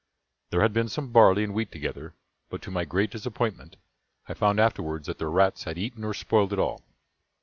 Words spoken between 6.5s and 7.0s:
it all.